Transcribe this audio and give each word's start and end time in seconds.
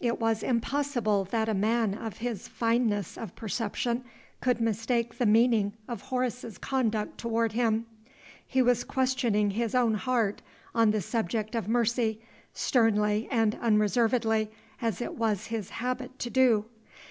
It 0.00 0.20
was 0.20 0.42
impossible 0.42 1.24
that 1.30 1.48
a 1.48 1.54
man 1.54 1.94
of 1.94 2.18
his 2.18 2.46
fineness 2.46 3.16
of 3.16 3.34
perception 3.34 4.04
could 4.42 4.60
mistake 4.60 5.16
the 5.16 5.24
meaning 5.24 5.72
of 5.88 6.02
Horace's 6.02 6.58
conduct 6.58 7.16
toward 7.16 7.52
him. 7.52 7.86
He 8.46 8.60
was 8.60 8.84
questioning 8.84 9.52
his 9.52 9.74
own 9.74 9.94
heart, 9.94 10.42
on 10.74 10.90
the 10.90 11.00
subject 11.00 11.54
of 11.54 11.68
Mercy, 11.68 12.20
sternly 12.52 13.26
and 13.30 13.54
unreservedly 13.62 14.50
as 14.82 15.00
it 15.00 15.14
was 15.14 15.46
his 15.46 15.70
habit 15.70 16.18
to 16.18 16.28
do. 16.28 16.66